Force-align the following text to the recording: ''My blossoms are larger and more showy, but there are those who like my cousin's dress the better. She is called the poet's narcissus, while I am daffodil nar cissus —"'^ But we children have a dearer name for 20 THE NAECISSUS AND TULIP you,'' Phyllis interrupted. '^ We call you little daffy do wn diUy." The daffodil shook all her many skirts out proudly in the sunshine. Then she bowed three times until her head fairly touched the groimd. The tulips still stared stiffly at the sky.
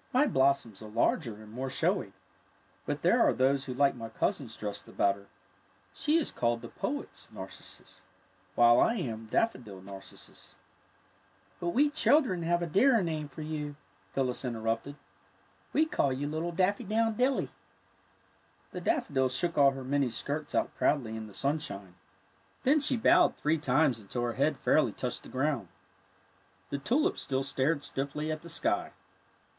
''My 0.12 0.26
blossoms 0.26 0.82
are 0.82 0.90
larger 0.90 1.36
and 1.42 1.50
more 1.50 1.70
showy, 1.70 2.12
but 2.84 3.00
there 3.00 3.22
are 3.26 3.32
those 3.32 3.64
who 3.64 3.72
like 3.72 3.94
my 3.94 4.10
cousin's 4.10 4.54
dress 4.54 4.82
the 4.82 4.92
better. 4.92 5.28
She 5.94 6.18
is 6.18 6.30
called 6.30 6.60
the 6.60 6.68
poet's 6.68 7.32
narcissus, 7.32 8.02
while 8.56 8.78
I 8.78 8.96
am 8.96 9.24
daffodil 9.30 9.80
nar 9.80 10.00
cissus 10.02 10.54
—"'^ 11.56 11.60
But 11.60 11.70
we 11.70 11.88
children 11.88 12.42
have 12.42 12.60
a 12.60 12.66
dearer 12.66 13.02
name 13.02 13.30
for 13.30 13.36
20 13.36 13.48
THE 13.48 13.54
NAECISSUS 13.56 13.64
AND 13.64 13.72
TULIP 13.72 13.76
you,'' 13.78 14.12
Phyllis 14.12 14.44
interrupted. 14.44 14.94
'^ 14.94 14.96
We 15.72 15.86
call 15.86 16.12
you 16.12 16.26
little 16.28 16.52
daffy 16.52 16.84
do 16.84 16.96
wn 16.96 17.14
diUy." 17.16 17.48
The 18.72 18.82
daffodil 18.82 19.30
shook 19.30 19.56
all 19.56 19.70
her 19.70 19.82
many 19.82 20.10
skirts 20.10 20.54
out 20.54 20.74
proudly 20.76 21.16
in 21.16 21.26
the 21.26 21.32
sunshine. 21.32 21.94
Then 22.64 22.80
she 22.80 22.98
bowed 22.98 23.38
three 23.38 23.56
times 23.56 23.98
until 23.98 24.24
her 24.24 24.34
head 24.34 24.58
fairly 24.58 24.92
touched 24.92 25.22
the 25.22 25.30
groimd. 25.30 25.68
The 26.68 26.76
tulips 26.76 27.22
still 27.22 27.42
stared 27.42 27.82
stiffly 27.82 28.30
at 28.30 28.42
the 28.42 28.50
sky. 28.50 28.92